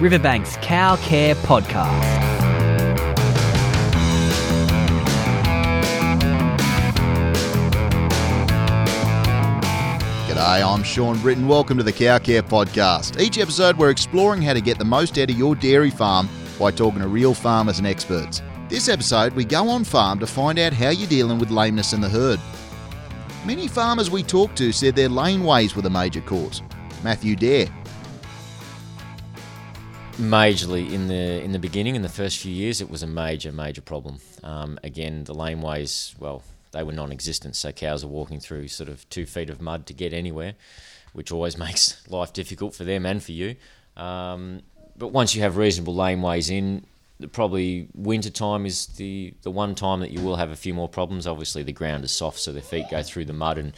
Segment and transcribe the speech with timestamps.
[0.00, 2.20] Riverbank's Cow Care Podcast.
[10.26, 11.46] G'day, I'm Sean Britton.
[11.46, 13.20] Welcome to the Cow Care Podcast.
[13.20, 16.70] Each episode, we're exploring how to get the most out of your dairy farm by
[16.70, 18.40] talking to real farmers and experts.
[18.70, 22.00] This episode, we go on farm to find out how you're dealing with lameness in
[22.00, 22.40] the herd.
[23.44, 26.62] Many farmers we talked to said their laneways were the major cause.
[27.04, 27.68] Matthew Dare.
[30.20, 33.52] Majorly in the in the beginning, in the first few years, it was a major
[33.52, 34.18] major problem.
[34.42, 36.42] Um, again, the laneways, well,
[36.72, 39.94] they were non-existent, so cows are walking through sort of two feet of mud to
[39.94, 40.54] get anywhere,
[41.14, 43.56] which always makes life difficult for them and for you.
[43.96, 44.60] Um,
[44.94, 46.84] but once you have reasonable laneways in,
[47.32, 50.88] probably winter time is the the one time that you will have a few more
[50.88, 51.26] problems.
[51.26, 53.72] Obviously, the ground is soft, so their feet go through the mud and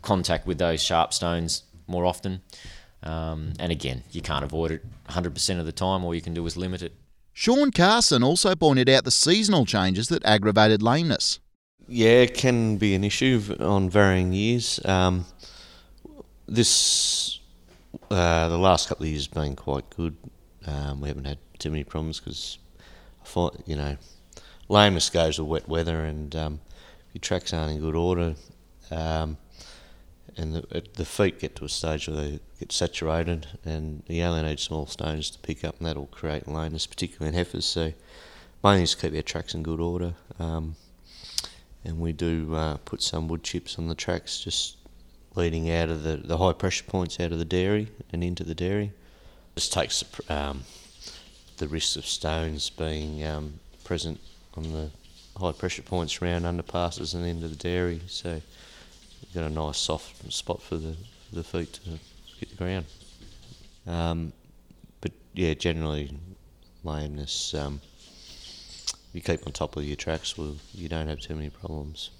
[0.00, 2.40] contact with those sharp stones more often.
[3.02, 6.04] Um, and again, you can't avoid it 100% of the time.
[6.04, 6.94] All you can do is limit it.
[7.32, 11.40] Sean Carson also pointed out the seasonal changes that aggravated lameness.
[11.88, 14.80] Yeah, it can be an issue on varying years.
[14.84, 15.26] Um,
[16.46, 17.40] this
[18.10, 20.16] uh, the last couple of years have been quite good.
[20.66, 22.58] Um, we haven't had too many problems because
[23.22, 23.96] I find you know
[24.68, 26.60] lameness goes with wet weather and um,
[27.12, 28.34] your tracks aren't in good order.
[28.90, 29.38] Um,
[30.36, 34.42] and the, the feet get to a stage where they get saturated, and you only
[34.42, 37.66] need small stones to pick up, and that'll create lameness, particularly in heifers.
[37.66, 37.92] So,
[38.64, 40.14] main thing is to keep your tracks in good order.
[40.38, 40.76] Um,
[41.84, 44.76] and we do uh, put some wood chips on the tracks, just
[45.34, 48.54] leading out of the, the high pressure points out of the dairy and into the
[48.54, 48.92] dairy.
[49.56, 50.62] Just takes um,
[51.58, 54.20] the risk of stones being um, present
[54.54, 54.90] on the
[55.38, 58.00] high pressure points around underpasses and into the dairy.
[58.06, 58.40] So
[59.34, 60.96] got a nice soft spot for the
[61.28, 61.90] for the feet to
[62.38, 62.86] hit the ground.
[63.86, 64.32] Um,
[65.00, 66.10] but yeah, generally
[66.84, 67.54] lameness.
[67.54, 67.80] Um,
[69.12, 72.10] you keep on top of your tracks, well, you don't have too many problems.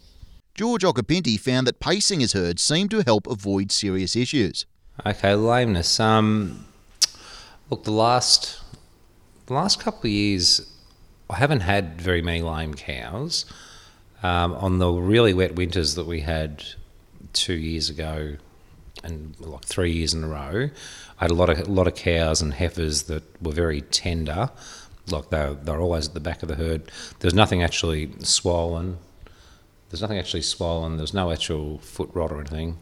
[0.54, 4.66] George Occhipinti found that pacing his herd seemed to help avoid serious issues.
[5.06, 5.98] Okay, lameness.
[5.98, 6.66] Um,
[7.70, 8.60] look, the last
[9.46, 10.60] the last couple of years,
[11.30, 13.46] I haven't had very many lame cows.
[14.22, 16.64] Um, on the really wet winters that we had
[17.32, 18.36] two years ago,
[19.04, 20.70] and like three years in a row,
[21.18, 24.50] I had a lot of a lot of cows and heifers that were very tender
[25.10, 26.90] like they're, they're always at the back of the herd.
[27.20, 28.98] There's nothing actually swollen.
[29.90, 30.96] There's nothing actually swollen.
[30.96, 32.78] There's no actual foot rot or anything.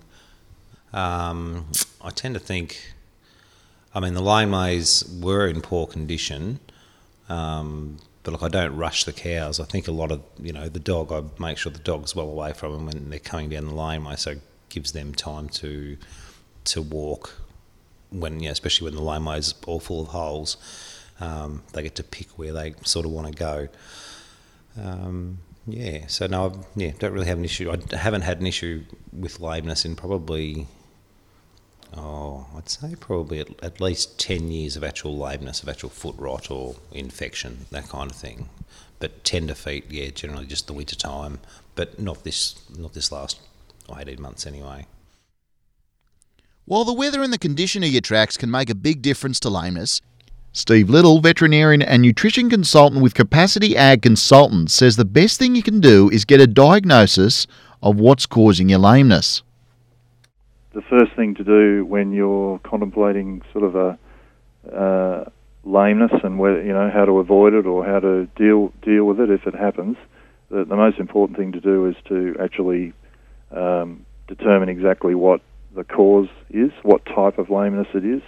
[0.92, 1.66] Um,
[2.02, 2.94] I tend to think,
[3.94, 6.60] I mean, the laneways were in poor condition,
[7.28, 9.60] um, but look, I don't rush the cows.
[9.60, 12.28] I think a lot of, you know, the dog, I make sure the dog's well
[12.28, 15.96] away from them when they're coming down the laneway, so it gives them time to
[16.62, 17.36] to walk
[18.10, 20.56] when, you know, especially when the laneway's all full of holes.
[21.20, 23.68] Um, they get to pick where they sort of want to go.
[24.80, 27.70] Um, yeah, so no, I've, yeah, don't really have an issue.
[27.70, 30.66] I haven't had an issue with lameness in probably,
[31.96, 36.14] oh, I'd say probably at, at least 10 years of actual lameness, of actual foot
[36.18, 38.48] rot or infection, that kind of thing.
[38.98, 41.40] But tender feet, yeah, generally just the winter time,
[41.74, 43.40] but not this, not this last
[43.94, 44.86] 18 months anyway.
[46.66, 49.50] While the weather and the condition of your tracks can make a big difference to
[49.50, 50.00] lameness,
[50.52, 55.62] Steve Little, veterinarian and nutrition consultant with Capacity Ag Consultants, says the best thing you
[55.62, 57.46] can do is get a diagnosis
[57.82, 59.42] of what's causing your lameness.
[60.72, 63.98] The first thing to do when you're contemplating sort of a
[64.72, 65.30] uh,
[65.64, 69.20] lameness and whether you know how to avoid it or how to deal deal with
[69.20, 69.96] it if it happens,
[70.50, 72.92] the, the most important thing to do is to actually
[73.50, 75.40] um, determine exactly what
[75.74, 78.22] the cause is, what type of lameness it is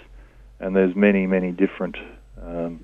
[0.63, 1.97] and there's many, many different
[2.41, 2.83] um,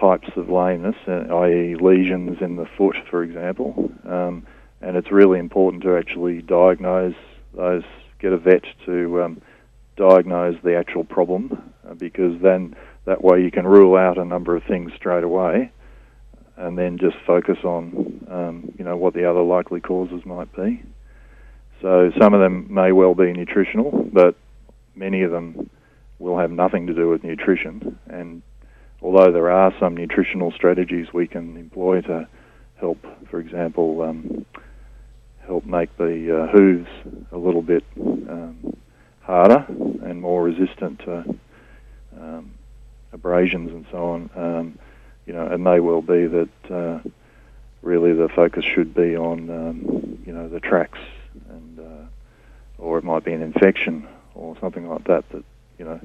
[0.00, 3.90] types of lameness, uh, i.e., lesions in the foot, for example.
[4.06, 4.46] Um,
[4.80, 7.16] and it's really important to actually diagnose
[7.52, 7.82] those,
[8.18, 9.42] get a vet to um,
[9.96, 12.74] diagnose the actual problem, uh, because then
[13.04, 15.70] that way you can rule out a number of things straight away,
[16.56, 20.82] and then just focus on, um, you know, what the other likely causes might be.
[21.80, 24.34] So some of them may well be nutritional, but
[24.96, 25.70] many of them
[26.18, 27.98] will have nothing to do with nutrition.
[28.08, 28.42] And
[29.00, 32.26] although there are some nutritional strategies we can employ to
[32.80, 32.98] help,
[33.30, 34.44] for example, um,
[35.58, 36.88] help make the uh, hooves
[37.32, 38.76] a little bit um,
[39.22, 39.66] harder
[40.04, 41.24] and more resistant to
[42.20, 42.52] um,
[43.12, 44.30] abrasions and so on.
[44.36, 44.78] Um,
[45.26, 47.00] you know, it may well be that uh,
[47.82, 51.00] really the focus should be on um, you know the tracks,
[51.50, 52.06] and uh,
[52.78, 55.44] or it might be an infection or something like that that
[55.78, 56.00] you know.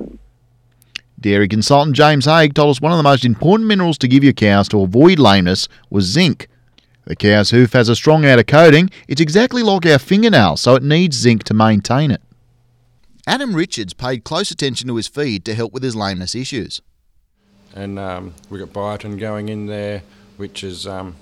[1.20, 4.34] Dairy consultant James Haig told us one of the most important minerals to give your
[4.34, 6.48] cows to avoid lameness was zinc.
[7.06, 8.90] The cow's hoof has a strong outer coating.
[9.08, 12.22] It's exactly like our fingernail, so it needs zinc to maintain it.
[13.28, 16.82] Adam Richards paid close attention to his feed to help with his lameness issues.
[17.74, 20.04] And um, we've got biotin going in there,
[20.38, 21.16] which is um,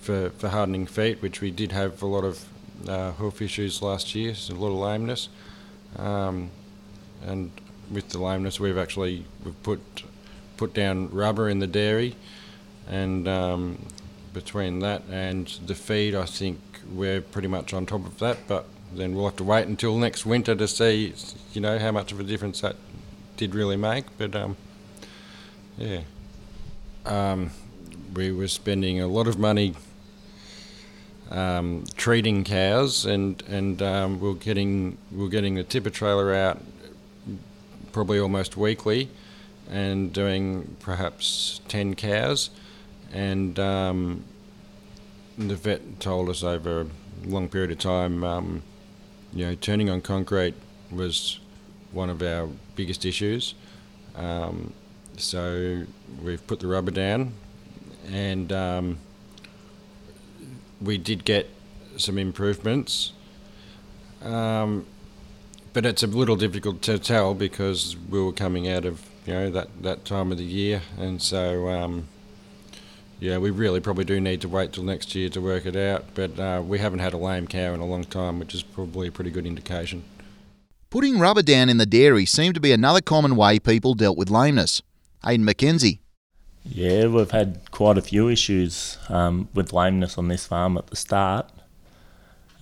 [0.00, 2.46] for, for hardening feet, which we did have a lot of
[2.88, 5.28] uh, hoof issues last year, so a lot of lameness.
[5.98, 6.50] Um,
[7.26, 7.50] and
[7.90, 9.80] with the lameness, we've actually we've put
[10.56, 12.14] put down rubber in the dairy,
[12.88, 13.86] and um,
[14.36, 16.60] between that and the feed, I think
[16.92, 18.36] we're pretty much on top of that.
[18.46, 21.14] But then we'll have to wait until next winter to see,
[21.54, 22.76] you know, how much of a difference that
[23.38, 24.04] did really make.
[24.18, 24.58] But um,
[25.78, 26.00] yeah,
[27.06, 27.50] um,
[28.14, 29.74] we were spending a lot of money
[31.30, 36.60] um, treating cows, and and um, we're getting we're getting the tipper trailer out
[37.90, 39.08] probably almost weekly,
[39.70, 42.50] and doing perhaps ten cows
[43.12, 44.24] and um,
[45.38, 46.86] the vet told us over a
[47.28, 48.62] long period of time, um,
[49.32, 50.54] you know, turning on concrete
[50.90, 51.40] was
[51.92, 53.54] one of our biggest issues.
[54.14, 54.72] Um,
[55.16, 55.84] so
[56.22, 57.32] we've put the rubber down,
[58.10, 58.98] and um,
[60.80, 61.48] we did get
[61.96, 63.12] some improvements.
[64.22, 64.86] Um,
[65.72, 69.50] but it's a little difficult to tell because we were coming out of you know
[69.50, 72.08] that, that time of the year, and so um,
[73.18, 76.04] yeah, we really probably do need to wait till next year to work it out,
[76.14, 79.08] but uh, we haven't had a lame cow in a long time, which is probably
[79.08, 80.04] a pretty good indication.
[80.90, 84.30] Putting rubber down in the dairy seemed to be another common way people dealt with
[84.30, 84.82] lameness.
[85.24, 85.98] Hayden McKenzie.
[86.64, 90.96] Yeah, we've had quite a few issues um, with lameness on this farm at the
[90.96, 91.50] start.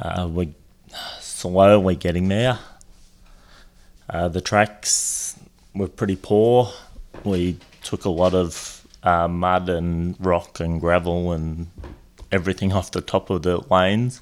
[0.00, 0.54] Uh, we're
[1.20, 2.58] slowly getting there.
[4.08, 5.38] Uh, the tracks
[5.74, 6.70] were pretty poor.
[7.24, 11.68] We took a lot of uh, mud and rock and gravel and
[12.32, 14.20] everything off the top of the lanes.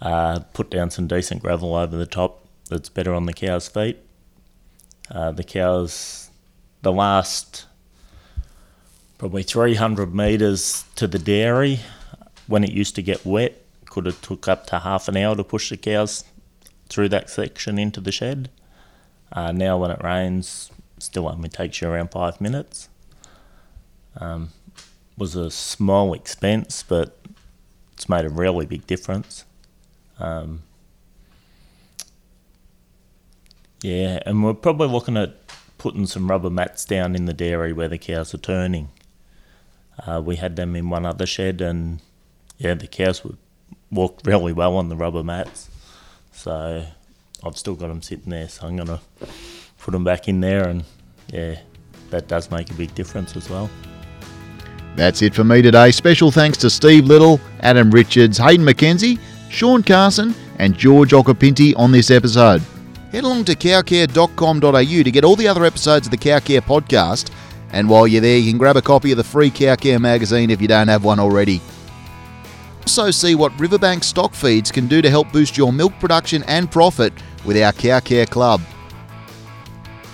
[0.00, 3.98] Uh, put down some decent gravel over the top that's better on the cow's feet.
[5.10, 6.30] Uh, the cows,
[6.82, 7.66] the last
[9.18, 11.80] probably 300 metres to the dairy,
[12.46, 15.44] when it used to get wet, could have took up to half an hour to
[15.44, 16.24] push the cows
[16.88, 18.50] through that section into the shed.
[19.30, 22.88] Uh, now when it rains, still only takes you around five minutes.
[24.16, 24.50] Um,
[25.16, 27.18] was a small expense, but
[27.92, 29.44] it's made a really big difference.
[30.18, 30.62] Um,
[33.82, 35.36] yeah, and we're probably looking at
[35.78, 38.88] putting some rubber mats down in the dairy where the cows are turning.
[40.06, 42.00] Uh, we had them in one other shed, and
[42.58, 43.36] yeah, the cows would
[43.90, 45.68] walk really well on the rubber mats.
[46.32, 46.86] So
[47.44, 49.00] I've still got them sitting there, so I'm gonna
[49.78, 50.84] put them back in there, and
[51.32, 51.60] yeah,
[52.10, 53.68] that does make a big difference as well.
[54.96, 55.90] That's it for me today.
[55.90, 59.18] Special thanks to Steve Little, Adam Richards, Hayden McKenzie,
[59.48, 62.62] Sean Carson, and George Occhipinti on this episode.
[63.10, 67.30] Head along to cowcare.com.au to get all the other episodes of the Cow Care podcast.
[67.72, 70.50] And while you're there, you can grab a copy of the free Cow Care magazine
[70.50, 71.60] if you don't have one already.
[72.82, 76.70] Also, see what Riverbank stock feeds can do to help boost your milk production and
[76.70, 77.12] profit
[77.44, 78.60] with our Cow Care Club.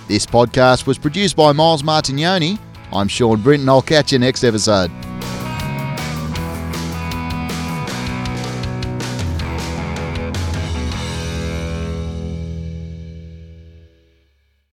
[0.07, 2.59] This podcast was produced by Miles Martignoni
[2.93, 3.69] I'm Sean Brinton.
[3.69, 4.91] I'll catch you next episode.